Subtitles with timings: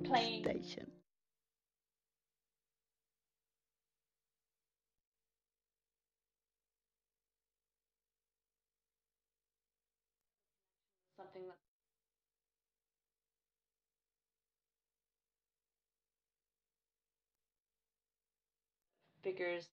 [0.00, 0.42] art Playing.
[0.42, 0.92] station.
[11.16, 11.56] something that
[19.22, 19.68] figures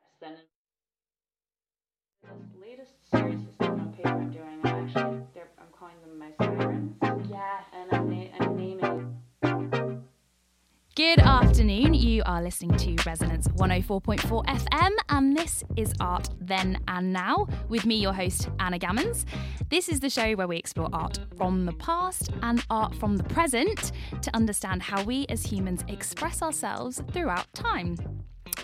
[0.00, 0.57] yes then this
[2.68, 7.60] latest series system on paper I'm doing I'm actually I'm calling them my sirens Yeah.
[7.72, 10.02] and I'm, na- I'm naming
[10.94, 11.94] Good afternoon.
[11.94, 17.86] You are listening to Resonance 104.4 FM, and this is Art Then and Now with
[17.86, 19.24] me, your host, Anna Gammons.
[19.70, 23.22] This is the show where we explore art from the past and art from the
[23.22, 27.96] present to understand how we as humans express ourselves throughout time.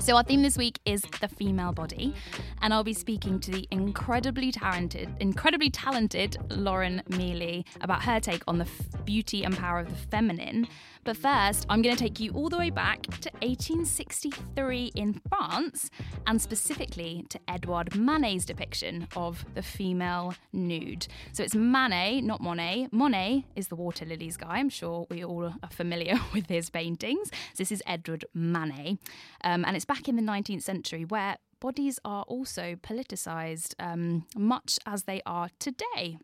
[0.00, 2.14] So, our theme this week is the female body,
[2.60, 8.42] and I'll be speaking to the incredibly talented, incredibly talented Lauren Mealy about her take
[8.46, 10.66] on the f- beauty and power of the feminine.
[11.04, 15.90] But first, I'm going to take you all the way back to 1863 in France,
[16.26, 21.06] and specifically to Edouard Manet's depiction of the female nude.
[21.32, 22.88] So it's Manet, not Monet.
[22.90, 24.56] Monet is the water lilies guy.
[24.58, 27.28] I'm sure we all are familiar with his paintings.
[27.28, 28.98] So this is Edward Manet,
[29.42, 34.78] um, and it's back in the 19th century where bodies are also politicised, um, much
[34.86, 36.18] as they are today.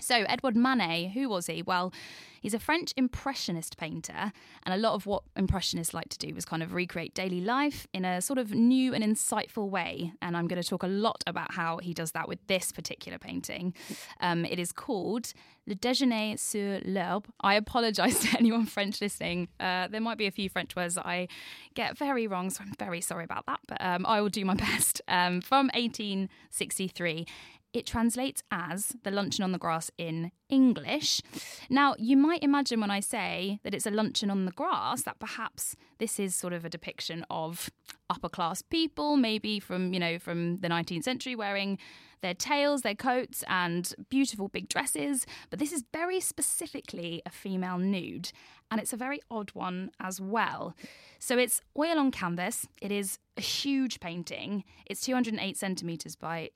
[0.00, 1.62] So, Edward Manet, who was he?
[1.62, 1.92] Well,
[2.40, 4.32] he's a French Impressionist painter,
[4.64, 7.86] and a lot of what Impressionists like to do was kind of recreate daily life
[7.92, 10.12] in a sort of new and insightful way.
[10.22, 13.18] And I'm going to talk a lot about how he does that with this particular
[13.18, 13.74] painting.
[14.20, 15.32] Um, it is called
[15.66, 17.26] Le Déjeuner sur l'herbe.
[17.40, 19.48] I apologise to anyone French listening.
[19.58, 21.28] Uh, there might be a few French words that I
[21.74, 24.54] get very wrong, so I'm very sorry about that, but um, I will do my
[24.68, 25.02] best.
[25.08, 27.26] Um, from 1863.
[27.72, 31.20] It translates as the luncheon on the grass in English.
[31.68, 35.18] Now, you might imagine when I say that it's a luncheon on the grass that
[35.18, 37.70] perhaps this is sort of a depiction of
[38.08, 41.78] upper class people, maybe from, you know, from the 19th century wearing
[42.20, 45.26] their tails, their coats, and beautiful big dresses.
[45.50, 48.32] But this is very specifically a female nude,
[48.70, 50.74] and it's a very odd one as well.
[51.18, 52.66] So it's oil on canvas.
[52.80, 54.64] It is a huge painting.
[54.86, 56.50] It's 208 centimeters by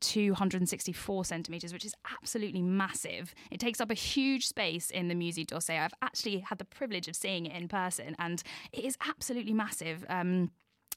[0.00, 3.34] 264 centimeters, which is absolutely massive.
[3.50, 5.78] It takes up a huge space in the Musée d'Orsay.
[5.78, 8.42] I've actually had the privilege of seeing it in person, and
[8.72, 10.04] it is absolutely massive.
[10.08, 10.50] Um,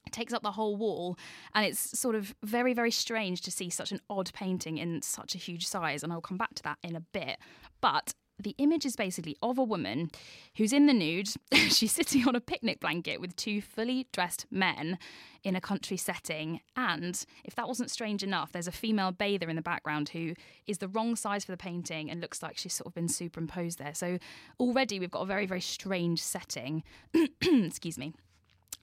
[0.05, 1.17] it takes up the whole wall,
[1.53, 5.35] and it's sort of very, very strange to see such an odd painting in such
[5.35, 6.03] a huge size.
[6.03, 7.37] And I'll come back to that in a bit.
[7.81, 10.09] But the image is basically of a woman
[10.55, 11.29] who's in the nude.
[11.53, 14.97] She's sitting on a picnic blanket with two fully dressed men
[15.43, 16.61] in a country setting.
[16.75, 20.33] And if that wasn't strange enough, there's a female bather in the background who
[20.67, 23.79] is the wrong size for the painting and looks like she's sort of been superimposed
[23.79, 23.93] there.
[23.93, 24.19] So
[24.59, 26.83] already we've got a very, very strange setting.
[27.41, 28.13] Excuse me.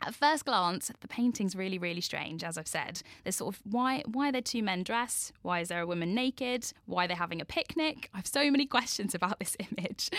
[0.02, 3.02] At first glance, the painting's really, really strange, as I've said.
[3.24, 5.32] There's sort of why why are there two men dressed?
[5.42, 6.70] Why is there a woman naked?
[6.84, 8.10] Why are they having a picnic?
[8.12, 10.10] I have so many questions about this image.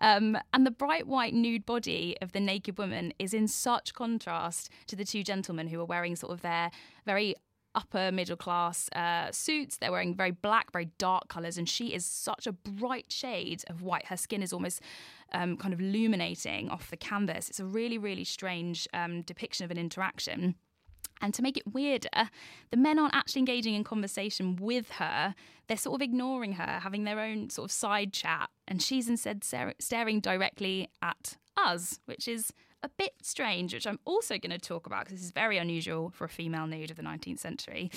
[0.00, 4.70] Um, and the bright white nude body of the naked woman is in such contrast
[4.86, 6.70] to the two gentlemen who are wearing sort of their
[7.04, 7.36] very
[7.76, 9.76] upper middle class uh, suits.
[9.76, 13.82] They're wearing very black, very dark colours, and she is such a bright shade of
[13.82, 14.06] white.
[14.06, 14.80] Her skin is almost
[15.32, 17.48] um, kind of illuminating off the canvas.
[17.48, 20.54] It's a really, really strange um, depiction of an interaction.
[21.22, 22.30] And to make it weirder,
[22.70, 25.34] the men aren't actually engaging in conversation with her.
[25.66, 28.50] They're sort of ignoring her, having their own sort of side chat.
[28.68, 29.42] And she's instead
[29.78, 34.86] staring directly at us, which is a bit strange, which I'm also going to talk
[34.86, 37.90] about because this is very unusual for a female nude of the 19th century.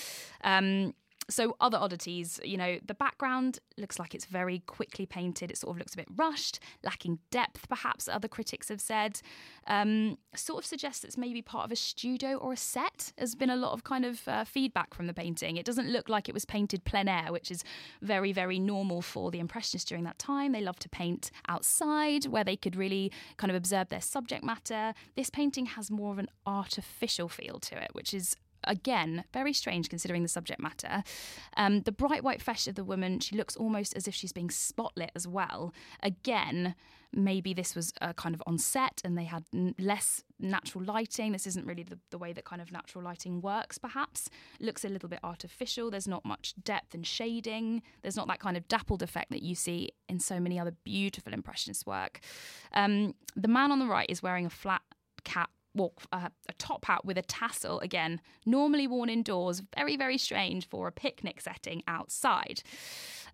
[0.44, 0.94] Um,
[1.30, 5.52] so other oddities, you know, the background looks like it's very quickly painted.
[5.52, 9.22] It sort of looks a bit rushed, lacking depth, perhaps other critics have said.
[9.68, 13.14] Um, sort of suggests it's maybe part of a studio or a set.
[13.18, 15.58] Has been a lot of kind of uh, feedback from the painting.
[15.58, 17.64] It doesn't look like it was painted plein air, which is
[18.02, 20.52] very, very normal for the Impressionists during that time.
[20.52, 24.94] They loved to paint outside where they could really kind of observe their subject matter.
[25.16, 28.36] This painting has more of an artificial feel to it, which is
[28.70, 31.04] again, very strange considering the subject matter.
[31.58, 34.50] Um, the bright white flesh of the woman, she looks almost as if she's being
[34.50, 35.74] spotlit as well.
[36.02, 36.76] Again,
[37.12, 41.32] maybe this was uh, kind of on set and they had n- less natural lighting.
[41.32, 44.30] This isn't really the, the way that kind of natural lighting works, perhaps.
[44.60, 45.90] looks a little bit artificial.
[45.90, 47.82] There's not much depth and shading.
[48.04, 51.34] There's not that kind of dappled effect that you see in so many other beautiful
[51.34, 52.20] Impressionist work.
[52.74, 54.82] Um, the man on the right is wearing a flat
[56.12, 60.88] a, a top hat with a tassel, again, normally worn indoors, very, very strange for
[60.88, 62.62] a picnic setting outside.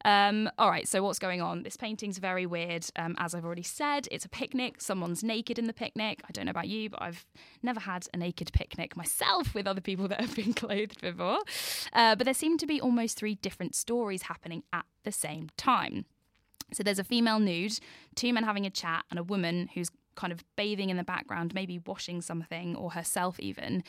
[0.03, 1.63] Um, all right, so what's going on?
[1.63, 2.85] This painting's very weird.
[2.95, 4.79] Um, as I've already said, it's a picnic.
[4.79, 6.21] Someone's naked in the picnic.
[6.27, 7.25] I don't know about you, but I've
[7.63, 11.39] never had a naked picnic myself with other people that have been clothed before.
[11.93, 16.05] Uh, but there seem to be almost three different stories happening at the same time.
[16.73, 17.79] So there's a female nude,
[18.15, 21.53] two men having a chat, and a woman who's kind of bathing in the background,
[21.53, 23.83] maybe washing something or herself even,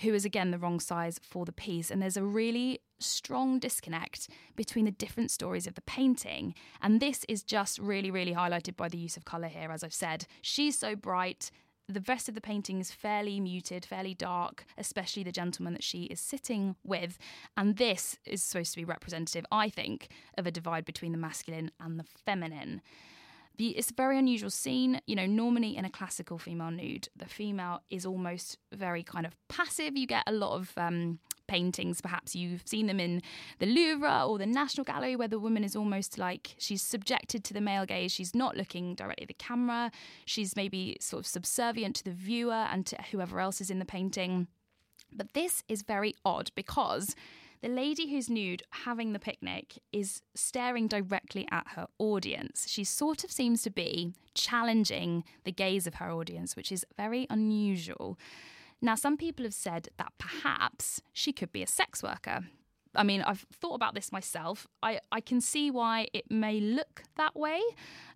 [0.00, 1.90] who is again the wrong size for the piece.
[1.90, 6.54] And there's a really strong disconnect between the different stories of the painting.
[6.80, 9.94] And this is just really, really highlighted by the use of colour here, as I've
[9.94, 10.26] said.
[10.40, 11.50] She's so bright.
[11.88, 16.04] The rest of the painting is fairly muted, fairly dark, especially the gentleman that she
[16.04, 17.18] is sitting with.
[17.56, 20.08] And this is supposed to be representative, I think,
[20.38, 22.82] of a divide between the masculine and the feminine.
[23.58, 25.00] The, it's a very unusual scene.
[25.06, 29.36] You know, normally in a classical female nude, the female is almost very kind of
[29.48, 29.96] passive.
[29.96, 33.20] You get a lot of um, paintings, perhaps you've seen them in
[33.58, 37.54] the Louvre or the National Gallery, where the woman is almost like she's subjected to
[37.54, 38.10] the male gaze.
[38.10, 39.90] She's not looking directly at the camera.
[40.24, 43.84] She's maybe sort of subservient to the viewer and to whoever else is in the
[43.84, 44.48] painting.
[45.14, 47.14] But this is very odd because
[47.62, 52.66] the lady who's nude having the picnic is staring directly at her audience.
[52.68, 57.26] She sort of seems to be challenging the gaze of her audience, which is very
[57.30, 58.18] unusual.
[58.80, 62.46] Now, some people have said that perhaps she could be a sex worker.
[62.94, 64.66] I mean, I've thought about this myself.
[64.82, 67.60] I, I can see why it may look that way.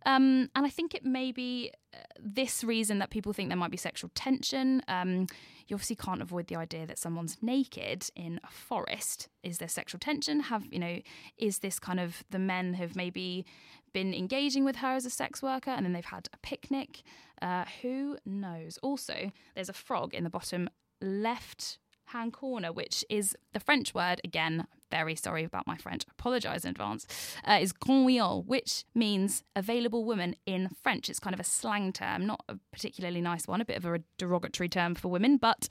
[0.04, 3.70] Um, and I think it may be uh, this reason that people think there might
[3.70, 4.82] be sexual tension.
[4.88, 5.26] Um,
[5.66, 9.28] you obviously can't avoid the idea that someone's naked in a forest.
[9.42, 10.40] Is there sexual tension?
[10.40, 11.00] Have, you know,
[11.38, 13.44] is this kind of the men have maybe
[13.92, 17.02] been engaging with her as a sex worker and then they've had a picnic?
[17.42, 18.78] Uh, who knows?
[18.82, 20.68] Also, there's a frog in the bottom
[21.00, 26.64] left hand corner, which is the French word, again, very sorry about my French, apologise
[26.64, 27.06] in advance,
[27.44, 31.08] uh, is conviant, which means available woman in French.
[31.08, 34.00] It's kind of a slang term, not a particularly nice one, a bit of a
[34.18, 35.68] derogatory term for women, but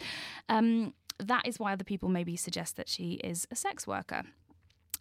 [0.49, 4.23] um, that is why other people maybe suggest that she is a sex worker.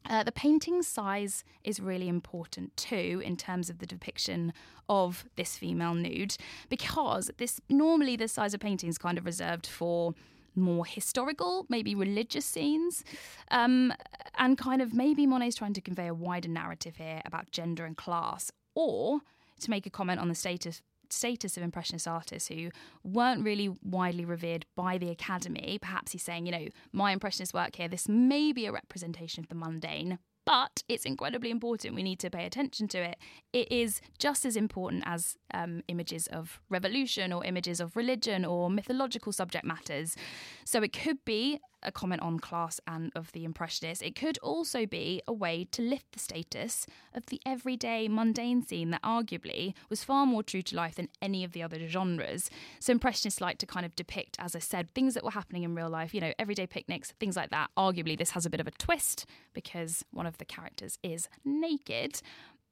[0.09, 4.53] Uh, the painting size is really important too in terms of the depiction
[4.87, 6.37] of this female nude
[6.69, 10.15] because this normally the size of painting is kind of reserved for
[10.57, 13.05] more historical, maybe religious scenes.
[13.51, 13.93] Um,
[14.39, 17.97] and kind of maybe Monet's trying to convey a wider narrative here about gender and
[17.97, 19.21] class, or
[19.61, 22.71] to make a comment on the status status of impressionist artists who
[23.05, 27.77] weren't really widely revered by the academy perhaps he's saying you know my impressionist work
[27.77, 31.95] here this may be a representation of the mundane but it's incredibly important.
[31.95, 33.17] We need to pay attention to it.
[33.53, 38.71] It is just as important as um, images of revolution or images of religion or
[38.71, 40.17] mythological subject matters.
[40.65, 44.03] So it could be a comment on class and of the Impressionists.
[44.03, 48.91] It could also be a way to lift the status of the everyday mundane scene
[48.91, 52.51] that arguably was far more true to life than any of the other genres.
[52.81, 55.75] So Impressionists like to kind of depict, as I said, things that were happening in
[55.75, 57.71] real life, you know, everyday picnics, things like that.
[57.77, 62.21] Arguably, this has a bit of a twist because one of the characters is naked.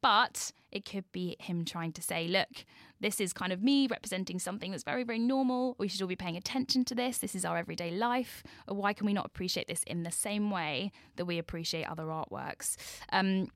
[0.03, 2.65] But it could be him trying to say, look,
[3.03, 5.77] this is kind of me representing something that's very, very normal.
[5.79, 7.19] We should all be paying attention to this.
[7.19, 8.43] This is our everyday life.
[8.67, 12.77] Why can we not appreciate this in the same way that we appreciate other artworks?
[13.13, 13.49] Um,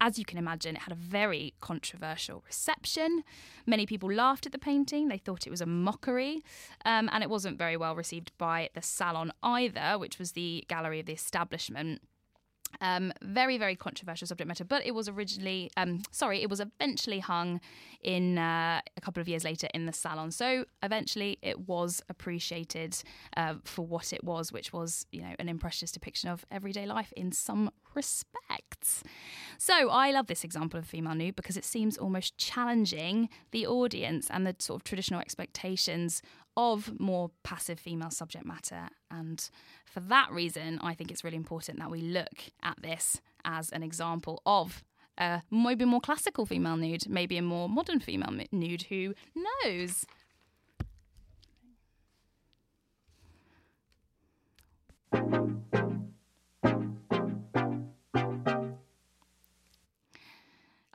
[0.00, 3.22] as you can imagine, it had a very controversial reception.
[3.66, 6.42] Many people laughed at the painting, they thought it was a mockery,
[6.84, 11.00] um, and it wasn't very well received by the Salon either, which was the gallery
[11.00, 12.02] of the establishment.
[12.80, 17.20] Um, very, very controversial subject matter, but it was originally, um, sorry, it was eventually
[17.20, 17.60] hung
[18.02, 20.30] in uh, a couple of years later in the salon.
[20.30, 22.96] So eventually it was appreciated
[23.36, 27.12] uh, for what it was, which was, you know, an impressionist depiction of everyday life
[27.16, 29.02] in some respects.
[29.58, 34.28] So I love this example of female nude because it seems almost challenging the audience
[34.30, 36.22] and the sort of traditional expectations
[36.56, 38.88] of more passive female subject matter.
[39.10, 39.48] And
[39.84, 43.82] for that reason, I think it's really important that we look at this as an
[43.82, 44.82] example of
[45.50, 48.82] maybe more classical female nude, maybe a more modern female nude.
[48.84, 49.14] Who
[49.64, 50.06] knows?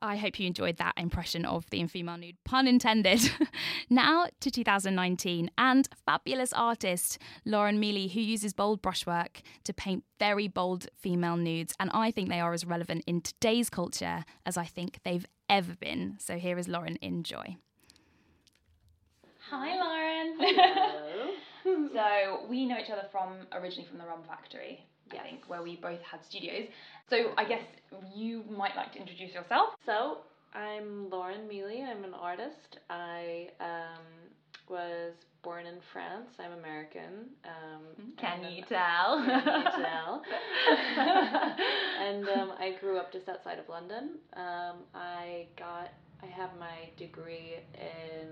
[0.02, 3.32] I hope you enjoyed that impression of the female nude, pun intended.
[3.90, 10.48] now to 2019 and fabulous artist Lauren Mealy, who uses bold brushwork to paint very
[10.48, 11.76] bold female nudes.
[11.80, 15.76] And I think they are as relevant in today's culture as I think they've ever
[15.76, 16.16] been.
[16.20, 16.98] So here is Lauren.
[17.02, 17.58] Enjoy.
[19.50, 20.38] Hi, Lauren.
[20.40, 21.32] Hello.
[21.94, 24.84] So we know each other from originally from the Rum Factory,
[25.20, 26.68] I think, where we both had studios.
[27.10, 27.64] So I guess
[28.16, 29.70] you might like to introduce yourself.
[29.86, 30.20] So,
[30.54, 31.82] I'm Lauren Mealy.
[31.82, 32.80] I'm an artist.
[32.90, 34.04] I um,
[34.70, 35.14] was
[35.44, 36.30] born in France.
[36.40, 37.30] I'm American.
[37.46, 39.24] Um, Can you tell?
[39.26, 40.22] Can you tell?
[42.02, 44.18] and um, I grew up just outside of London.
[44.36, 45.90] Um, I got,
[46.22, 48.28] I have my degree in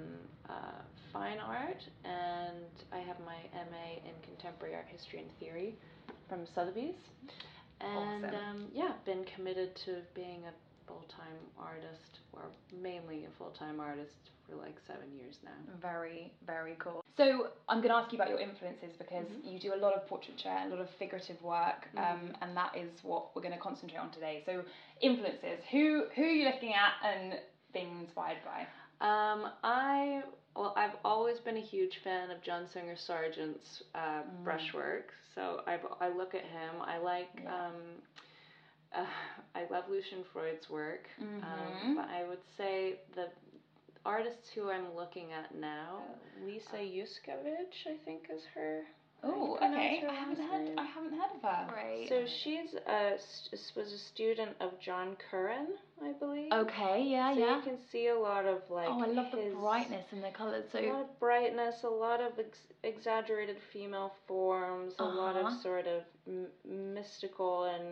[0.50, 0.82] uh,
[1.12, 5.76] fine art, and I have my MA in contemporary art history and theory
[6.30, 6.96] from Sotheby's.
[7.82, 8.36] And Awesome.
[8.36, 10.54] um, yeah, been committed to being a
[10.88, 12.44] full time artist, or
[12.82, 15.52] mainly a full time artist for like seven years now.
[15.82, 17.04] Very, very cool.
[17.16, 19.52] So I'm going to ask you about your influences because Mhm.
[19.52, 22.36] you do a lot of portraiture, a lot of figurative work, um, Mhm.
[22.42, 24.44] and that is what we're going to concentrate on today.
[24.46, 24.64] So
[25.02, 27.40] influences, who who are you looking at and
[27.72, 28.68] being inspired by?
[29.02, 30.24] Um, I
[30.56, 34.44] well, I've always been a huge fan of John Singer Sargent's uh, Mm.
[34.44, 35.14] brushwork.
[35.36, 36.82] So I I look at him.
[36.82, 37.68] I like Yeah.
[37.68, 38.02] um,
[38.94, 39.06] uh,
[39.56, 41.08] I love Lucian Freud's work.
[41.22, 41.44] Mhm.
[41.44, 43.30] Um, but I would say the
[44.06, 46.04] artists who I'm looking at now,
[46.42, 48.84] Lisa Yuskavage, I think is her.
[49.22, 50.04] How you Oh, okay.
[50.08, 50.66] I haven't last heard.
[50.66, 50.80] name.
[50.80, 51.74] I haven't heard of her.
[51.76, 52.06] Right.
[52.10, 55.68] So she's a s- was a student of John Currin,
[56.04, 56.52] I believe.
[56.52, 57.04] Okay.
[57.04, 57.34] Yeah.
[57.34, 57.56] so yeah.
[57.58, 58.88] you can see a lot of like.
[58.90, 60.66] oh, I love the brightness and the colours.
[60.74, 65.48] a lot So of brightness, a lot of ex- exaggerated female forms, a lot Uh-huh.
[65.56, 67.86] of sort of m- mystical and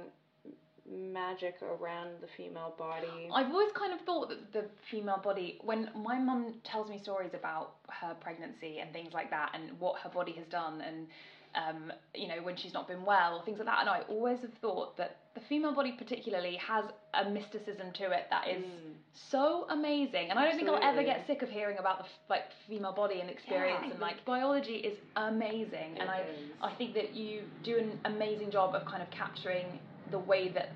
[0.92, 3.30] magic around the female body.
[3.34, 7.32] I've always kind of thought that the female body, when my mum tells me stories
[7.34, 11.08] about her pregnancy and things like that, and what her body has done, and
[11.56, 14.40] um, you know when she's not been well, or things like that, and I always
[14.42, 18.94] have thought that the female body particularly has a mysticism to it that is Mm.
[19.30, 22.12] so amazing, and I don't think I'll ever get sick of hearing about the f-
[22.30, 23.92] like female body and experience, Yeah.
[23.92, 26.52] and like biology is amazing, and I is.
[26.62, 29.80] I think that you do an amazing job of kind of capturing
[30.12, 30.70] the way that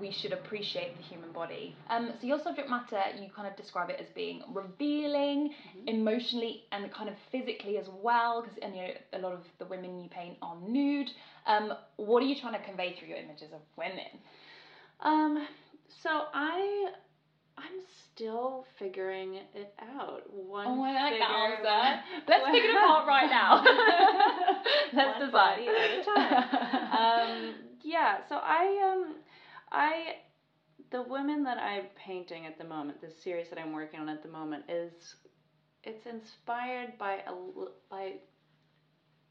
[0.00, 1.74] we should appreciate the human body.
[1.88, 5.88] Um, so your subject matter, you kind of describe it as being revealing, Mhm.
[5.88, 10.00] emotionally and kind of physically as well, because you know a lot of the women
[10.00, 11.10] you paint are nude.
[11.46, 14.20] Um, what are you trying to convey through your images of women?
[15.00, 15.46] Um,
[16.02, 16.90] so I,
[17.56, 17.80] I'm
[18.12, 20.22] still figuring it out.
[20.30, 22.02] One Oh, I like that answer.
[22.28, 23.62] Let's pick it apart right now.
[24.92, 25.32] Let's decide.
[25.32, 26.04] body at a
[26.90, 27.54] time.
[27.86, 29.14] Yeah, so I um
[29.70, 30.16] I
[30.90, 34.22] the women that I'm painting at the moment, the series that I'm working on at
[34.22, 35.16] the moment is
[35.84, 37.32] it's inspired by a
[37.90, 38.14] by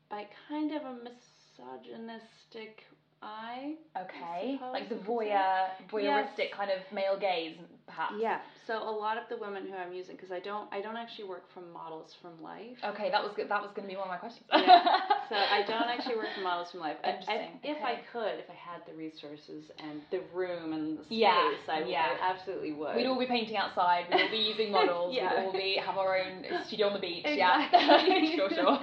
[0.10, 2.84] by kind of a misogynistic
[3.22, 3.76] eye.
[4.02, 6.54] okay, like the voyeur, voyeuristic Yes.
[6.54, 8.14] kind of male gaze, perhaps.
[8.20, 8.40] Yeah.
[8.68, 11.26] So a lot of the women who I'm using because I don't I don't actually
[11.30, 12.78] work from models from life.
[12.84, 13.48] Okay, that was good.
[13.50, 14.46] That was going to be one of my questions.
[14.52, 14.82] Yeah.
[15.30, 16.98] So I don't actually work from models from life.
[17.04, 20.98] I- I- Interesting, if I could, if I had the resources and the room and
[20.98, 22.18] the space, Yeah, I, yeah.
[22.22, 22.96] I absolutely would.
[22.96, 24.06] We'd all be painting outside.
[24.12, 25.14] We'd all be using models.
[25.16, 25.30] Yeah.
[25.40, 27.24] We'd all be have our own studio on the beach.
[27.26, 27.80] Exactly.
[27.80, 28.80] Yeah, sure, sure.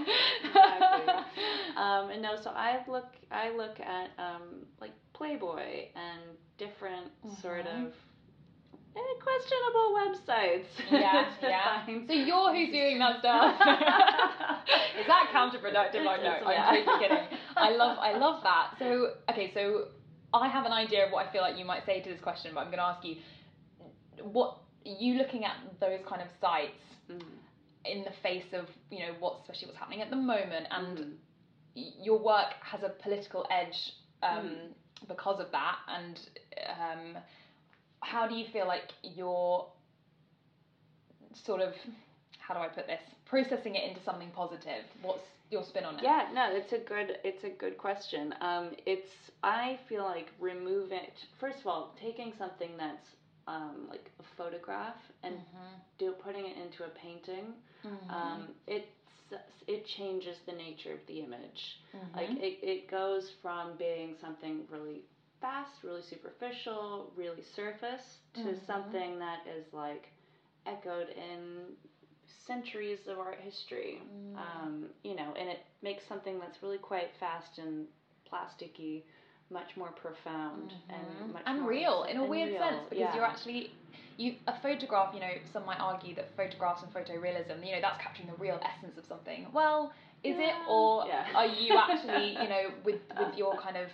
[0.47, 1.15] Exactly.
[1.77, 6.21] um, and no, so I look I look at um, like Playboy and
[6.59, 7.87] different sort Mhm.
[7.87, 7.93] of
[8.97, 10.67] questionable websites.
[10.91, 11.87] yeah, yeah.
[11.87, 13.55] find- So you're who's doing that stuff.
[15.01, 16.05] Is that counterproductive?
[16.05, 16.67] No, Yeah.
[16.69, 17.39] I'm totally kidding.
[17.57, 18.75] I love, I love that.
[18.79, 19.89] So, okay, so
[20.35, 22.53] I have an idea of what I feel like you might say to this question,
[22.55, 23.17] but I'm going to ask you,
[24.23, 26.73] what you looking at those kind of sites
[27.11, 27.21] Mm.
[27.85, 31.15] in the face of you know what, especially what's happening at the moment, and Mm.
[32.01, 35.09] your work has a political edge um, Mm.
[35.09, 35.77] because of that.
[35.89, 36.21] And
[36.81, 37.23] um,
[38.03, 39.67] how do you feel like you're
[41.45, 41.73] sort of
[42.39, 44.85] how do I put this processing it into something positive?
[45.01, 46.03] What's your spin on it?
[46.03, 48.35] Yeah, no, it's a good it's a good question.
[48.41, 49.11] Um, it's
[49.43, 51.15] I feel like remove it.
[51.41, 53.07] First of all, taking something that's
[53.49, 55.81] um, like a photograph and Mhm.
[55.99, 57.55] do putting it into a painting.
[57.85, 58.11] Mhm.
[58.11, 58.87] Um, it's
[59.67, 61.79] it changes the nature of the image.
[61.95, 62.17] Mhm.
[62.17, 65.03] Like it, it goes from being something really
[65.43, 68.67] fast, really superficial, really surface to Mhm.
[68.67, 70.09] something that is like
[70.67, 71.77] echoed in
[72.47, 74.01] centuries of art history.
[74.05, 74.39] Mm.
[74.39, 77.89] Um, you know, and it makes something that's really quite fast and
[78.31, 79.03] plasticky
[79.51, 81.33] much more profound and Mhm.
[81.35, 83.15] much and more real in a weird real, sense because yeah.
[83.15, 83.71] you're actually
[84.17, 87.99] you a photograph you know some might argue that photographs and photorealism you know that's
[87.99, 89.93] capturing the real essence of something well
[90.25, 91.27] is it or Yeah.
[91.35, 93.91] are you actually you know with with your kind of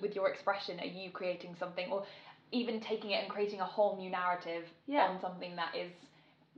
[0.00, 2.04] with your expression are you creating something or
[2.52, 5.08] even taking it and creating a whole new narrative Yeah.
[5.08, 5.90] on something that is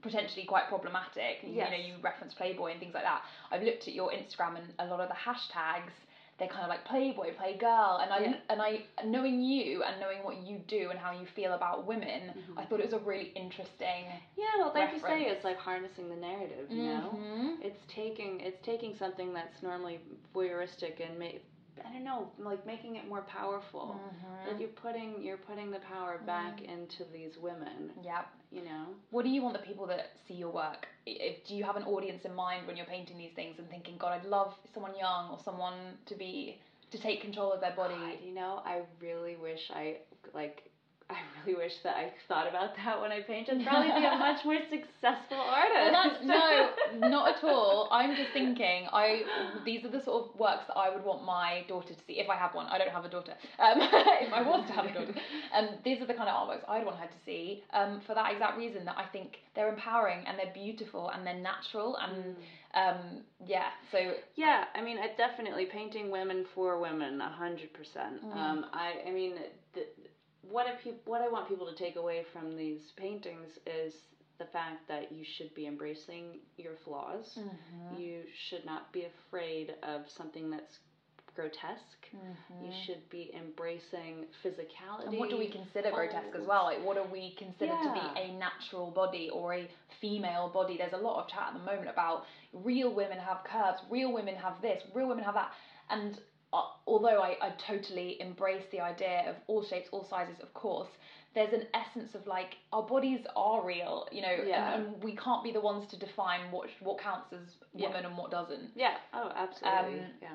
[0.02, 1.38] potentially quite problematic.
[1.44, 3.22] You know, you reference Playboy and things like that.
[3.50, 5.92] I've looked at your Instagram and a lot of the hashtags.
[6.36, 8.34] They're kind of like Playboy, Playgirl, and I Yeah.
[8.50, 12.34] and I knowing you and knowing what you do and how you feel about women,
[12.36, 12.58] Mhm.
[12.58, 14.04] I thought it was a really interesting.
[14.36, 15.32] Yeah, well, like you say, reference.
[15.36, 16.70] it's like harnessing the narrative.
[16.72, 17.62] You know, Mhm.
[17.64, 20.00] it's taking it's taking something that's normally
[20.34, 21.38] voyeuristic and ma-
[21.84, 23.98] I don't know, like making it more powerful.
[23.98, 24.48] Mhm.
[24.48, 27.92] Like you're putting you're putting the power back into these women.
[28.02, 28.26] Yep.
[28.52, 28.84] You know.
[29.10, 30.86] What do you want the people that see your work?
[31.06, 33.96] If, do you have an audience in mind when you're painting these things and thinking,
[33.98, 36.60] God, I'd love someone young or someone to be
[36.92, 37.94] to take control of their body?
[37.94, 39.96] God, you know, I really wish I
[40.32, 40.70] like.
[41.10, 43.62] I really wish that I thought about that when I painted.
[43.66, 45.92] Probably be a much more successful artist.
[45.92, 46.70] Well, no,
[47.08, 47.88] not at all.
[47.92, 48.86] I'm just thinking.
[48.90, 49.22] I
[49.66, 52.30] these are the sort of works that I would want my daughter to see if
[52.30, 52.66] I have one.
[52.66, 53.34] I don't have a daughter.
[53.58, 55.14] Um, if I was to have a daughter,
[55.54, 57.62] um, these are the kind of artworks I'd want her to see.
[57.74, 61.34] Um, for that exact reason that I think they're empowering and they're beautiful and they're
[61.34, 62.34] natural and
[62.74, 63.68] um, yeah.
[63.92, 63.98] So
[64.36, 68.24] Yeah, I mean, I definitely painting women for women, a hundred percent.
[68.24, 68.36] Mm.
[68.36, 69.34] Um, I, I mean,
[69.74, 69.82] the,
[70.54, 73.92] what I peop what I want people to take away from these paintings is
[74.38, 77.36] the fact that you should be embracing your flaws.
[77.36, 78.00] Mm-hmm.
[78.00, 80.78] You should not be afraid of something that's
[81.34, 82.06] grotesque.
[82.62, 85.06] You should be embracing physicality.
[85.06, 85.08] Mm-hmm.
[85.08, 86.64] And what do we consider grotesque as well?
[86.64, 89.68] Like, what do we consider to be a natural body or a
[90.00, 90.76] female body?
[90.78, 94.36] There's a lot of chat at the moment about real women have curves, real women
[94.36, 95.50] have this, real women have that.
[95.90, 96.20] And
[96.86, 100.88] although I, I totally embrace the idea of all shapes, all sizes, of course,
[101.34, 104.74] there's an essence of like our bodies are real, you know, Yeah.
[104.74, 107.40] and, and we can't be the ones to define what what counts as
[107.74, 107.88] Yeah.
[107.88, 108.70] woman and what doesn't.
[108.76, 108.94] Yeah.
[109.12, 110.00] Oh, absolutely.
[110.00, 110.28] Um, yeah.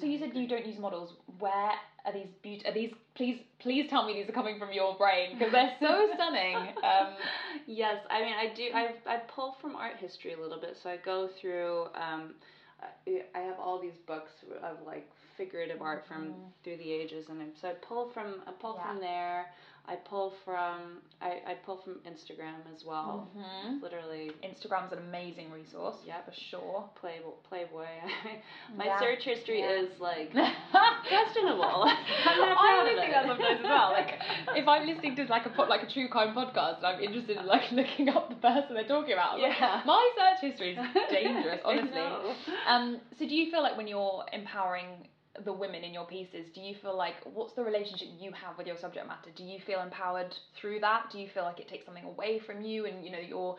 [0.00, 1.14] So you said you don't use models.
[1.38, 1.72] Where
[2.04, 2.64] are these beaut?
[2.66, 2.92] Are these?
[3.16, 6.56] Please, please tell me these are coming from your brain because they're so stunning.
[6.82, 7.08] Um,
[7.66, 8.64] yes, I mean I do.
[8.74, 11.86] I I pull from art history a little bit, so I go through.
[11.94, 12.34] Um,
[13.34, 14.32] I have all these books
[14.62, 16.42] of like figurative art from mm-hmm.
[16.64, 18.76] through the ages, and so I pull from I pull.
[18.76, 18.86] Yeah.
[18.86, 19.46] from there.
[19.86, 23.28] I pull from I, I pull from Instagram as well.
[23.36, 23.82] mhm.
[23.82, 25.96] Literally, Instagram's an amazing resource.
[26.06, 26.22] Yeah.
[26.24, 26.88] for sure.
[27.00, 27.32] Playboy.
[27.48, 27.86] Playboy.
[28.76, 29.00] My Yeah.
[29.00, 29.82] search history Yeah.
[29.82, 30.32] is like
[31.08, 31.84] questionable.
[31.88, 33.90] I of think that sometimes as well.
[33.92, 34.14] Like
[34.56, 37.46] if I'm listening to like a like a true crime podcast and I'm interested in
[37.46, 39.82] like looking up the person they're talking about, I'm like, Yeah.
[39.84, 40.78] my search history is
[41.10, 42.00] dangerous, honestly.
[42.68, 45.08] Um, so do you feel like when you're empowering
[45.44, 48.66] the women in your pieces, do you feel like what's the relationship you have with
[48.66, 49.30] your subject matter?
[49.34, 51.10] Do you feel empowered through that?
[51.10, 53.56] Do you feel like it takes something away from you and you know you're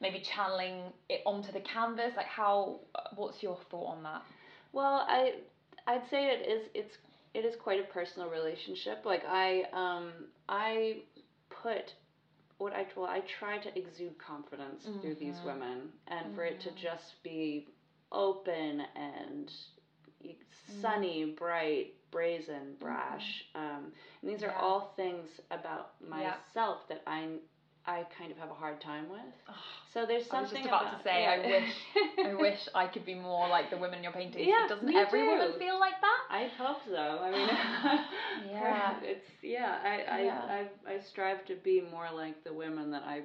[0.00, 2.12] maybe channeling it onto the canvas?
[2.16, 2.80] Like how
[3.14, 4.22] what's your thought on that?
[4.72, 5.34] Well, I
[5.86, 6.96] I'd say it is it's
[7.34, 9.04] it is quite a personal relationship.
[9.04, 10.12] Like I um
[10.48, 11.02] I
[11.50, 11.94] put
[12.58, 15.44] what I well I try to exude confidence through these Mhm.
[15.44, 16.76] women, and for it to Mhm.
[16.76, 17.68] just be
[18.12, 19.50] open and
[20.80, 23.44] sunny, bright, brazen, brash.
[23.54, 24.60] Um, and these are Yeah.
[24.60, 26.08] all things about Yeah.
[26.08, 27.28] myself that I
[27.86, 29.20] I kind of have a hard time with.
[29.92, 33.04] So there's something I was just about to say, I wish- I wish I could
[33.04, 34.46] be more like the women in your paintings.
[34.46, 35.26] Yeah, doesn't me every too.
[35.26, 36.20] woman feel like that?
[36.30, 37.20] I hope so.
[37.22, 37.48] I mean,
[38.50, 38.94] Yeah.
[39.02, 39.78] it's yeah.
[39.84, 40.66] I I, Yeah.
[40.86, 43.24] I I strive to be more like the women that I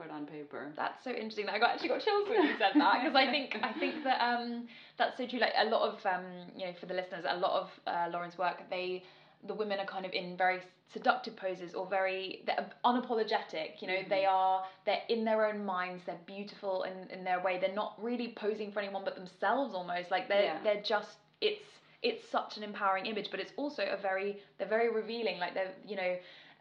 [0.00, 0.72] put on paper.
[0.76, 1.48] That's so interesting.
[1.48, 4.20] I got actually got chills when you said that because I think I think that
[4.20, 5.38] um that's so true.
[5.40, 6.24] Like a lot of um
[6.56, 9.02] you know for the listeners, a lot of uh, Lauren's work, they
[9.46, 10.60] the women are kind of in very
[10.92, 13.80] seductive poses or very they're unapologetic.
[13.80, 16.02] You know, they are they're in their own minds.
[16.06, 17.58] They're beautiful in in their way.
[17.60, 19.74] They're not really posing for anyone but themselves.
[19.74, 20.58] Almost like they're Yeah.
[20.64, 21.64] they're just it's
[22.02, 25.38] it's such an empowering image, but it's also a very they're very revealing.
[25.38, 26.16] Like they're you know.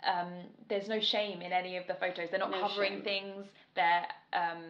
[0.08, 0.32] Um,
[0.70, 2.30] there's no shame in any of the photos.
[2.30, 3.04] They're not No covering shame.
[3.04, 3.46] things.
[3.76, 4.64] They're um,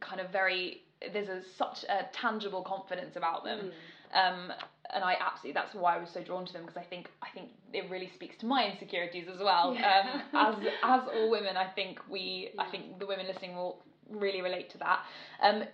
[0.00, 0.82] kind of very.
[1.12, 3.70] There's a, such a tangible confidence about them,
[4.14, 4.32] Mm.
[4.32, 4.52] um,
[4.92, 5.52] and I absolutely.
[5.52, 8.10] That's why I was so drawn to them because I think I think it really
[8.14, 9.74] speaks to my insecurities as well.
[9.74, 10.20] Yeah.
[10.34, 12.50] Um, as as all women, I think we.
[12.58, 15.00] I think the women listening will really relate to that.
[15.42, 15.64] Um,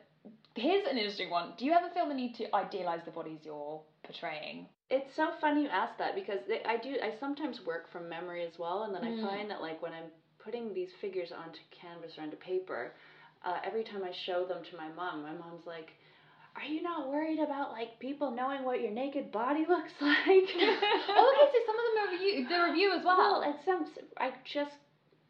[0.55, 1.53] here's an interesting one.
[1.59, 4.67] Do you ever feel the need to idealize the bodies you're portraying?
[4.91, 6.97] It's so funny you ask that because they, I do.
[7.03, 9.25] I sometimes work from memory as well, and then Mm.
[9.25, 12.93] I find that like when I'm putting these figures onto canvas or onto paper,
[13.45, 15.93] uh, every time I show them to my mom, my mom's like.
[16.57, 20.15] Are you not worried about like people knowing what your naked body looks like?
[20.55, 21.51] oh, okay.
[21.51, 23.17] So some of them are review the review as well.
[23.17, 23.85] Well, it's some.
[24.19, 24.71] I just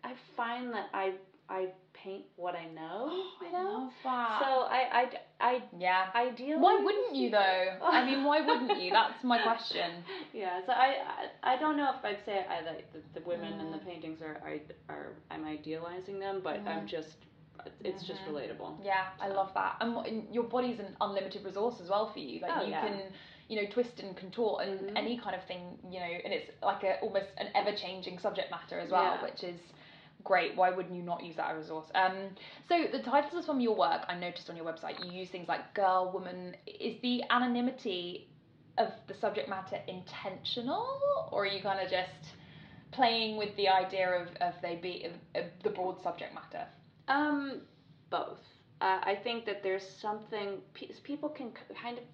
[0.04, 1.14] I find that I
[1.48, 1.68] I
[2.04, 3.10] paint what I know.
[3.42, 3.70] you know.
[3.72, 4.38] love that.
[4.40, 5.04] So I I
[5.40, 6.06] I yeah.
[6.14, 6.60] ideally.
[6.60, 7.64] Why wouldn't you though?
[7.82, 8.90] I mean, why wouldn't you?
[8.92, 9.90] That's my question.
[10.32, 10.60] Yeah.
[10.66, 10.96] So I
[11.42, 13.86] I, I don't know if I'd say I like the, the women in the Mm.
[13.86, 14.58] paintings are are,
[14.94, 16.86] are I'm idealizing them, but I'm Mhm.
[16.88, 17.16] just
[17.82, 18.32] it's just Mhm.
[18.32, 18.84] relatable.
[18.84, 19.76] Yeah, I love that.
[19.80, 22.40] And and your body's an unlimited resource as well for you.
[22.40, 22.86] Like Oh, you yeah.
[22.86, 23.00] can,
[23.48, 24.98] you know, twist and contort and Mhm.
[24.98, 28.50] any kind of thing, you know, and it's like a almost an ever changing subject
[28.50, 29.22] matter as well, Yeah.
[29.22, 29.60] which is
[30.24, 30.56] great.
[30.56, 31.86] Why wouldn't you not use that resource?
[31.94, 32.30] Um,
[32.68, 35.74] so the titles from your work, I noticed on your website, you use things like
[35.74, 36.56] girl, woman.
[36.66, 38.28] Is the anonymity
[38.78, 42.34] of the subject matter intentional, or are you kind of just
[42.90, 46.66] playing with the idea of, of they be of, of the broad subject matter?
[47.08, 47.60] Um,
[48.10, 48.40] both.
[48.80, 52.04] Uh, I think that there's something pe- people can kind of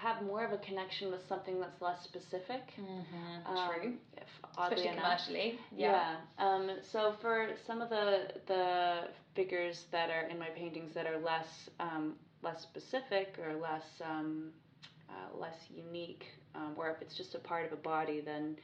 [0.00, 2.62] have more of a connection with something that's less specific.
[2.80, 3.56] Mm-hmm.
[3.56, 3.92] Um, True.
[4.16, 4.22] If,
[4.58, 5.02] Especially enough.
[5.02, 5.58] commercially.
[5.76, 6.16] Yeah.
[6.38, 11.18] Um, so for some of the the figures that are in my paintings that are
[11.18, 14.50] less um, less specific or less um,
[15.10, 18.56] uh, less unique, um, where if it's just a part of a body, then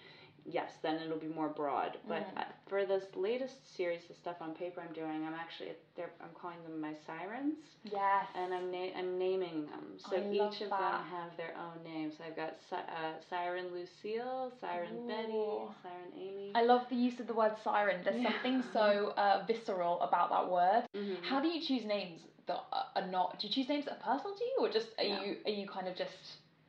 [0.45, 1.97] yes, then it'll be more broad.
[2.07, 6.11] But uh, for this latest series of stuff on paper I'm doing, I'm actually they're,
[6.21, 8.27] I'm calling them my sirens, Yes.
[8.35, 9.85] and I'm na- I'm naming them.
[9.99, 10.81] So I each of that.
[10.81, 12.15] them have their own names.
[12.27, 15.33] I've got si- uh, Siren Lucille, Siren Betty,
[15.83, 16.53] Siren Amy.
[16.55, 18.03] I love the use of the word siren.
[18.05, 18.33] There's Yeah.
[18.33, 20.85] something so uh, visceral about that word.
[20.95, 21.23] Mhm.
[21.23, 23.39] How do you choose names that are- are not?
[23.39, 25.67] Do you choose names that are personal to you, or just are you are you
[25.67, 26.13] kind of just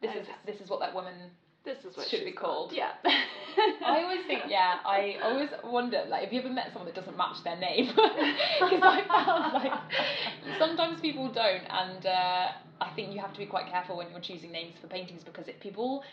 [0.02, 1.14] this I is just- this is what that woman?
[1.66, 2.72] This is what should be called.
[2.74, 2.92] Yeah.
[3.86, 7.18] I always think, yeah, I always wonder, like, have you ever met someone that doesn't
[7.18, 7.88] match their name?
[7.96, 9.74] Because I found, like,
[10.60, 12.48] sometimes people don't, and uh,
[12.82, 15.48] I think you have to be quite careful when you're choosing names for paintings because
[15.48, 16.04] if people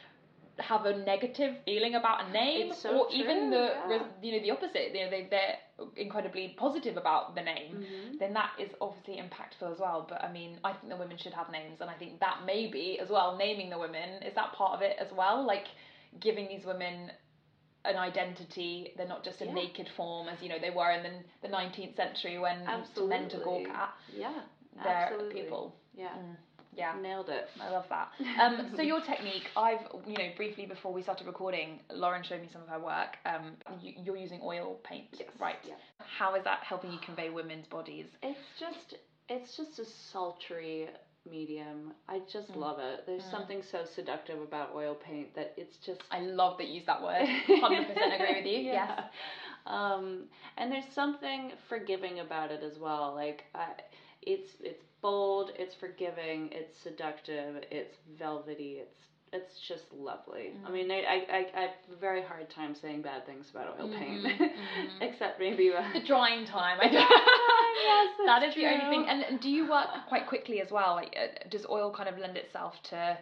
[0.59, 4.03] have a negative feeling about a name, so or even the yeah.
[4.23, 5.57] you know the opposite, you know they they're
[5.97, 7.77] incredibly positive about the name.
[7.85, 8.19] Mhm.
[8.19, 10.07] Then that is obviously impactful as well.
[10.09, 12.99] But I mean, I think the women should have names, and I think that maybe
[13.01, 15.67] as well naming the women is that part of it as well, like
[16.21, 17.11] giving these women
[17.85, 18.93] an identity.
[18.97, 19.55] They're not just a Yeah.
[19.55, 21.13] naked form as you know they were in the
[21.43, 23.39] the nineteenth century when men to Absolutely.
[23.45, 23.95] gawk at.
[24.15, 24.41] Yeah.
[24.83, 25.43] They're Absolutely.
[25.43, 25.77] people.
[25.95, 26.09] Yeah.
[26.17, 26.37] Mm,
[26.75, 26.95] yeah.
[27.01, 27.49] Nailed it.
[27.61, 28.09] I love that.
[28.41, 32.49] Um, so your technique, I've you know briefly before we started recording, Lauren showed me
[32.53, 33.17] some of her work.
[33.27, 35.29] Um, you, you're using oil paint, Yes.
[35.39, 35.57] right?
[35.67, 35.75] Yeah.
[35.99, 38.07] How is that helping you convey women's bodies?
[38.23, 38.95] It's just
[39.29, 40.89] it's just a sultry
[41.31, 41.93] medium.
[42.09, 42.57] I just Mm.
[42.57, 43.05] love it.
[43.07, 43.31] There's Mm.
[43.31, 47.03] something so seductive about oil paint that it's just I love that you use that
[47.03, 47.27] word.
[47.61, 48.59] Hundred percent agree with you.
[48.59, 48.89] Yes.
[48.99, 49.05] Yeah.
[49.67, 50.25] Um,
[50.57, 53.15] and there's something forgiving about it as well.
[53.15, 53.67] Like I,
[54.23, 58.97] it's it's bold, it's forgiving, it's seductive, it's velvety, it's
[59.35, 60.53] it's just lovely.
[60.65, 60.73] I Mhm.
[60.75, 63.89] mean, I, I, I, I have a very hard time saying bad things about oil
[63.89, 65.01] paint, Mhm, mhm.
[65.03, 66.79] except maybe uh, The drying time.
[66.81, 69.07] I The drying time, yes, that is the only thing.
[69.09, 70.95] And, and do you work quite quickly as well?
[70.95, 73.19] Like, uh, does oil kind of lend itself to?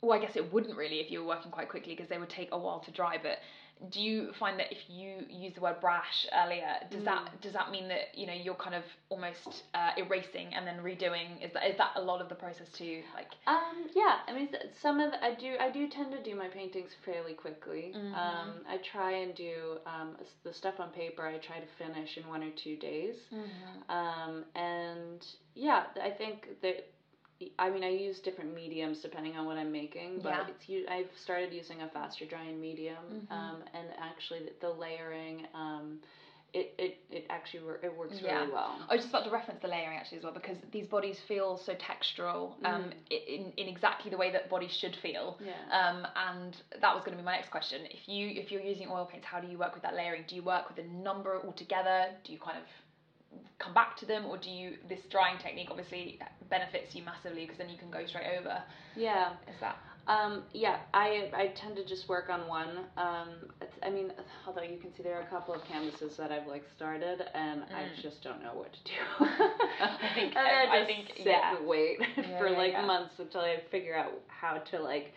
[0.00, 2.30] Well, I guess it wouldn't really if you were working quite quickly because they would
[2.30, 3.18] take a while to dry.
[3.20, 3.38] But
[3.90, 7.40] do you find that if you use the word brash earlier, does that Mm.
[7.40, 11.42] does that mean that you know you're kind of almost uh, erasing and then redoing?
[11.44, 13.02] Is that is that a lot of the process too?
[13.14, 14.48] Like, Um, yeah, I mean,
[14.80, 17.92] some of the, I do I do tend to do my paintings fairly quickly.
[17.96, 18.14] Mhm.
[18.14, 21.24] Um, I try and do um, the stuff on paper.
[21.26, 23.16] I try to finish in one or two days.
[23.88, 26.86] Um, and yeah, I think that
[27.58, 30.46] I mean I use different mediums depending on what I'm making, but Yeah.
[30.48, 33.32] it's I've started using a faster drying medium, Mhm.
[33.32, 35.46] um, and actually the, the layering.
[35.54, 36.00] Um,
[36.54, 38.40] it, it, it actually it works Yeah.
[38.40, 38.74] really well.
[38.88, 41.58] I was just about to reference the layering actually as well because these bodies feel
[41.58, 42.92] so textural um, Mm.
[43.10, 45.38] in, in exactly the way that bodies should feel.
[45.44, 45.52] Yeah.
[45.70, 47.82] Um, and that was going to be my next question.
[47.90, 50.24] If you if you're using oil paints, how do you work with that layering?
[50.26, 52.06] Do you work with a number altogether?
[52.24, 52.64] Do you kind of
[53.58, 56.18] come back to them, or do you this drying technique obviously
[56.50, 58.62] benefits you massively because then you can go straight over?
[58.96, 59.32] yeah.
[59.48, 62.86] Is that Um, yeah, I I tend to just work on one.
[62.96, 63.28] Um,
[63.60, 64.10] it's, I mean,
[64.46, 67.62] although you can see there are a couple of canvases that I've like started, and
[67.64, 68.02] I Mm.
[68.02, 69.00] just don't know what to do.
[69.80, 71.56] I think- and I, I just think, sit yeah.
[71.58, 72.86] and wait Yeah, for like yeah.
[72.86, 75.12] months until I figure out how to like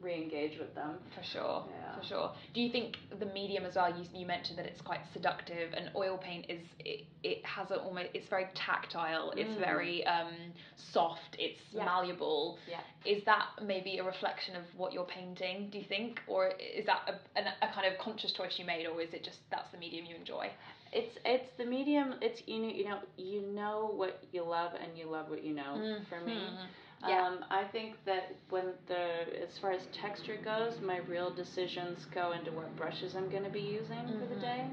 [0.00, 0.98] re-engage with them.
[1.14, 1.98] For sure, Yeah.
[1.98, 2.32] for sure.
[2.54, 3.88] Do you think the medium as well?
[3.96, 7.76] You, you mentioned that it's quite seductive, and oil paint is it, it has a
[7.80, 9.32] almost it's very tactile.
[9.36, 9.58] It's Mm.
[9.60, 10.32] very um,
[10.76, 11.36] soft.
[11.38, 11.84] It's Yeah.
[11.84, 12.58] malleable.
[12.68, 12.80] Yeah.
[13.04, 15.70] Is that maybe a reflection of what you're painting?
[15.70, 18.86] Do you think, or is that a, a, a kind of conscious choice you made,
[18.86, 20.50] or is it just that's the medium you enjoy?
[20.92, 22.14] It's it's the medium.
[22.22, 25.54] It's you know you know you know what you love and you love what you
[25.54, 25.82] know.
[26.08, 26.34] For me.
[26.34, 27.08] Mhm.
[27.08, 27.26] Yeah.
[27.26, 29.02] Um, I think that when the
[29.42, 33.50] as far as texture goes, my real decisions go into what brushes I'm going to
[33.50, 34.40] be using for the Mhm.
[34.40, 34.64] day.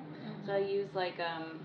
[0.45, 1.59] So I use like um,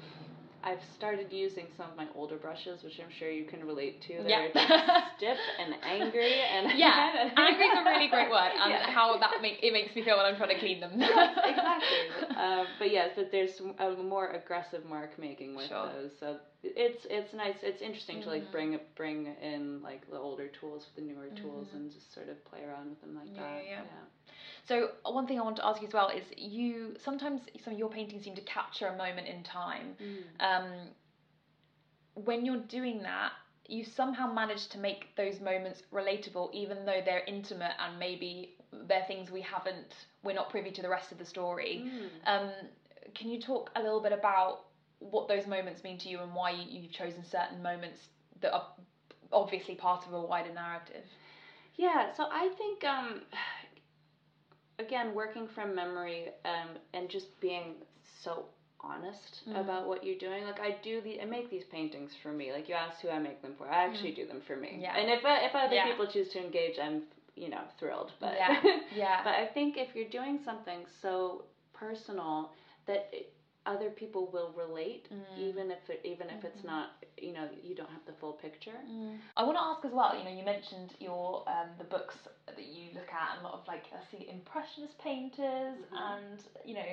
[0.64, 4.22] I've started using some of my older brushes, which I'm sure you can relate to.
[4.22, 4.48] They're Yeah.
[4.52, 8.90] just stiff and angry and Yeah, angry is a really great word, and Yeah.
[8.90, 10.92] how that make it makes me feel when I'm trying to clean them.
[10.98, 12.36] yes, exactly.
[12.36, 15.86] um, but yes, but there's a more aggressive mark making with Sure.
[15.92, 16.10] those.
[16.18, 17.56] So it's it's nice.
[17.62, 18.52] It's interesting to like Mhm.
[18.52, 22.44] bring bring in like the older tools with the newer tools and just sort of
[22.44, 23.36] play around with them like Mm-hmm.
[23.68, 23.86] Yeah, that.
[23.86, 24.32] yeah.
[24.66, 27.72] So uh, one thing I want to ask you as well is you sometimes some
[27.74, 29.96] of your paintings seem to capture a moment in time.
[30.00, 30.24] Mm.
[30.40, 30.72] Um,
[32.14, 33.32] when you're doing that,
[33.66, 38.54] you somehow manage to make those moments relatable, even though they're intimate and maybe
[38.88, 39.94] they're things we haven't,
[40.24, 41.84] we're not privy to the rest of the story.
[41.86, 42.08] Mm.
[42.26, 42.50] Um,
[43.14, 44.64] can you talk a little bit about
[45.00, 48.08] what those moments mean to you and why you, you've chosen certain moments
[48.40, 48.66] that are
[49.32, 51.04] obviously part of a wider narrative?
[51.76, 53.22] Yeah, so I think um
[54.78, 57.76] again working from memory um and just being
[58.22, 58.46] so
[58.80, 59.60] honest Mhm.
[59.60, 60.44] about what you're doing.
[60.44, 62.52] Like I do the I make these paintings for me.
[62.52, 63.68] Like you asked who I make them for.
[63.68, 64.70] I actually do them for me.
[64.78, 64.82] Mm.
[64.82, 64.96] Yeah.
[64.96, 65.84] And if if other Yeah.
[65.84, 67.02] people choose to engage, I'm
[67.34, 68.12] you know thrilled.
[68.20, 69.20] But Yeah, yeah.
[69.24, 72.52] but I think if you're doing something so personal
[72.86, 73.32] that it,
[73.72, 75.38] other people will relate, Mm.
[75.48, 76.72] even if it, even if it's Mhm.
[76.72, 76.86] not
[77.26, 78.78] you know you don't have the full picture.
[79.36, 80.12] I want to ask as well.
[80.18, 83.54] You know, you mentioned your um, the books that you look at, and a lot
[83.60, 85.98] of like I see impressionist painters, Mhm.
[86.12, 86.90] and you know,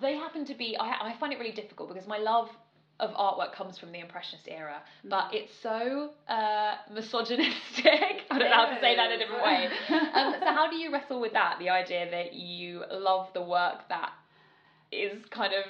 [0.00, 0.68] they happen to be.
[0.86, 2.48] I I find it really difficult because my love
[3.00, 8.24] of artwork comes from the impressionist era, but it's so uh, misogynistic.
[8.30, 9.60] I don't know how to say that in a different way.
[10.18, 11.58] Um, so how do you wrestle with that?
[11.60, 14.10] The idea that you love the work that
[14.92, 15.64] is kind of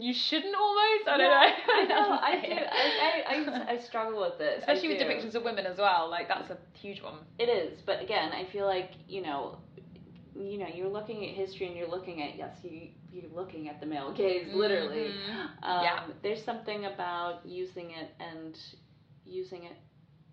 [0.00, 1.08] you shouldn't almost.
[1.08, 1.24] I don't know.
[1.24, 2.18] Yeah, I know.
[2.22, 2.52] I do.
[2.52, 6.10] I, I, I, I struggle with this, especially with depictions of women as well.
[6.10, 7.14] Like that's a huge one.
[7.38, 9.58] It is, but again, I feel like you know,
[10.36, 13.80] you know, you're looking at history and you're looking at yes, you you're looking at
[13.80, 15.10] the male gaze literally.
[15.12, 15.40] Mhm.
[15.62, 16.04] Um, Yeah.
[16.22, 18.58] There's something about using it and
[19.24, 19.76] using it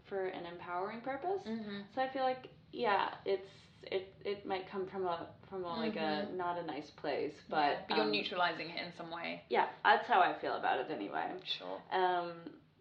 [0.03, 1.41] for an empowering purpose.
[1.47, 1.79] Mm-hmm.
[1.93, 3.49] So I feel like yeah, it's
[3.91, 7.85] it it might come from a from a, like a not a nice place, but
[7.87, 9.43] but you're um, neutralizing it in some way.
[9.49, 11.27] Yeah, that's how I feel about it anyway.
[11.43, 11.79] Sure.
[11.91, 12.33] Um,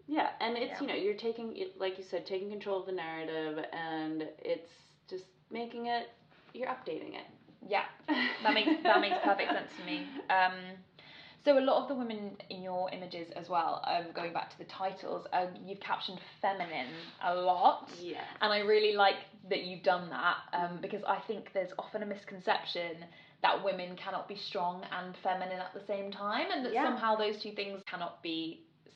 [0.06, 0.80] yeah, and it's Yeah.
[0.80, 4.70] you know you're taking it like you said, taking control of the narrative, and it's
[5.08, 6.10] just making it.
[6.52, 7.26] You're updating it.
[7.66, 7.84] Yeah,
[8.42, 10.06] that makes that makes perfect sense to me.
[10.30, 10.54] Um,
[11.44, 14.58] so a lot of the women in your images as well, um, going back to
[14.58, 16.86] the titles, um, you've captioned feminine
[17.22, 17.90] a lot.
[18.00, 18.22] Yeah.
[18.40, 19.16] And I really like
[19.50, 22.96] that you've done that um, because I think there's often a misconception
[23.42, 26.84] that women cannot be strong and feminine at the same time, and that Yeah.
[26.84, 28.92] somehow those two things cannot be s-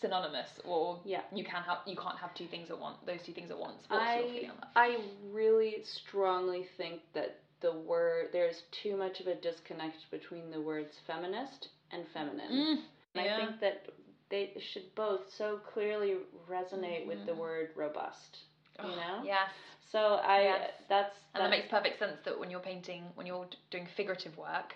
[0.00, 1.22] synonymous, or Yeah.
[1.32, 2.98] you can have you can't have two things at once.
[3.06, 3.80] Those two things at once.
[3.88, 4.68] What's I feeling on that?
[4.74, 4.98] I
[5.30, 10.98] really strongly think that the word there's too much of a disconnect between the words
[11.06, 12.50] feminist and feminine.
[12.50, 12.82] Mm,
[13.14, 13.36] And yeah.
[13.36, 13.86] I think that
[14.30, 16.16] they should both so clearly
[16.48, 17.36] resonate with the Mhm.
[17.36, 18.38] word robust.
[18.78, 19.22] You Oh, know.
[19.24, 19.50] Yes.
[19.90, 20.70] So I Yes.
[20.70, 24.36] Uh, that's And that makes perfect sense that when you're painting, when you're doing figurative
[24.38, 24.74] work,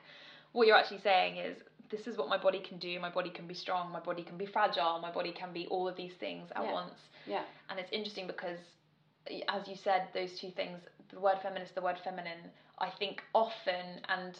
[0.53, 1.57] what you're actually saying is,
[1.91, 2.99] this is what my body can do.
[2.99, 3.93] My body can be strong.
[3.93, 4.99] My body can be fragile.
[5.01, 6.73] My body can be all of these things at Yeah.
[6.73, 6.99] once.
[7.27, 7.45] yeah.
[7.69, 8.59] And it's interesting because,
[9.49, 10.81] as you said, those two things,
[11.11, 14.35] the word feminist, the word feminine, I think often and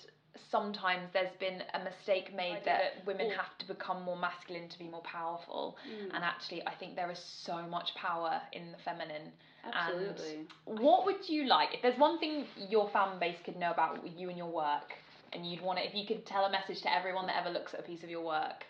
[0.51, 3.37] sometimes there's been a mistake made that women Oh.
[3.37, 5.77] have to become more masculine to be more powerful.
[5.89, 9.33] Mm, And actually, I think there is so much power in the feminine.
[9.65, 10.47] absolutely.
[10.65, 14.29] What would you like if there's one thing your fan base could know about you
[14.29, 14.95] and your work,
[15.33, 17.75] and you'd want it if you could tell a message to everyone that ever looks
[17.75, 18.65] at a piece of your work?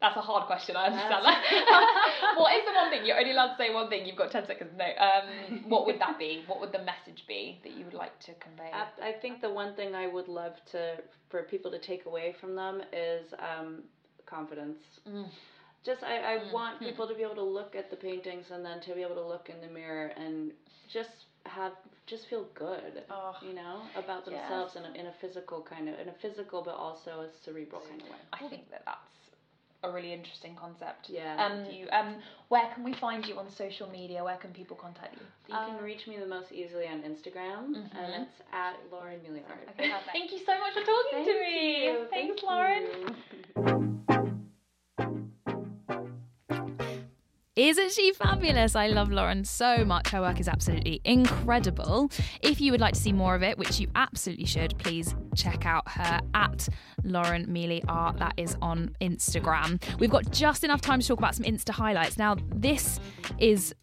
[0.00, 0.76] That's a hard question.
[0.76, 2.36] I understand That's- that.
[2.38, 4.06] what is the one thing you're only allowed to say one thing?
[4.06, 4.70] You've got ten seconds.
[4.78, 4.84] No.
[4.84, 6.44] Um, what would that be?
[6.46, 8.70] What would the message be that you would like to convey?
[8.72, 10.98] I, I think the one thing I would love to
[11.30, 13.82] for people to take away from them is um,
[14.26, 14.78] confidence.
[15.08, 15.26] Mm.
[15.84, 16.52] Just I, I Mm.
[16.52, 16.84] want Hmm.
[16.84, 19.26] people to be able to look at the paintings and then to be able to
[19.26, 20.52] look in the mirror and
[20.92, 21.10] just
[21.46, 21.72] have
[22.06, 23.02] just feel good.
[23.10, 24.40] Oh, You know about Yes.
[24.48, 27.82] themselves in, a, in a physical kind of in a physical but also a cerebral
[27.88, 28.16] kind of way.
[28.32, 28.98] I think that that's
[29.84, 31.08] a really interesting concept.
[31.08, 31.36] Yeah.
[31.44, 32.16] Um, you, um,
[32.48, 34.24] where can we find you on social media?
[34.24, 35.22] Where can people contact you?
[35.48, 37.94] you can reach me the most easily on Instagram, Mhm.
[37.96, 39.68] and it's at Lauren Mealy Art.
[39.78, 39.90] Okay.
[40.12, 41.84] Thank you so much for talking to me.
[41.84, 42.06] you.
[42.10, 43.16] Thanks, Thank Lauren.
[47.56, 48.76] Isn't she fabulous?
[48.76, 50.10] I love Lauren so much.
[50.10, 52.08] Her work is absolutely incredible.
[52.40, 55.64] If you would like to see more of it, which you absolutely should, please check
[55.64, 56.68] out her at
[57.04, 58.18] Lauren Mealy Art.
[58.18, 59.80] That is on Instagram.
[59.98, 62.18] We've got just enough time to talk about some Insta highlights.
[62.18, 63.00] Now, this
[63.38, 63.74] is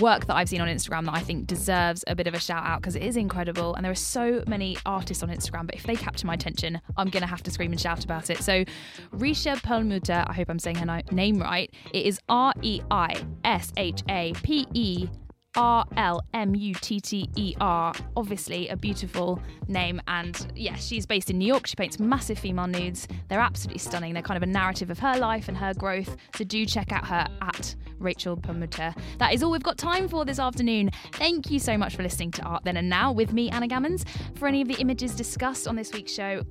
[0.00, 2.64] work that I've seen on Instagram that I think deserves a bit of a shout
[2.64, 3.74] out because it is incredible.
[3.74, 7.08] And there are so many artists on Instagram, but if they capture my attention, I'm
[7.08, 8.38] going to have to scream and shout about it.
[8.38, 8.64] So,
[9.12, 11.72] Reisha Perlmutter, I hope I'm saying her name right.
[11.92, 15.08] It is R E I S H A P E
[15.56, 17.92] R L M U T T E R.
[18.16, 20.00] Obviously, a beautiful name.
[20.06, 21.66] And yeah, she's based in New York.
[21.66, 23.08] She paints massive female nudes.
[23.28, 24.14] They're absolutely stunning.
[24.14, 26.16] They're kind of a narrative of her life and her growth.
[26.36, 28.94] So do check out her at Reisha Perlmutter.
[29.18, 30.90] That is all we've got time for this afternoon.
[31.12, 34.04] Thank you so much for listening to Art Then and Now with me, Anna Gammons.
[34.36, 36.42] For any of the images discussed on this week's show,